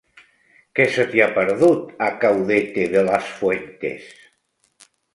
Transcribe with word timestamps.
Què 0.79 0.87
se 0.95 1.05
t'hi 1.11 1.21
ha 1.25 1.27
perdut, 1.35 1.93
a 2.07 2.09
Caudete 2.25 2.89
de 2.97 3.07
las 3.13 3.31
Fuentes? 3.39 4.13